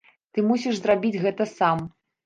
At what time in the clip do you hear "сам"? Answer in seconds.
1.57-1.89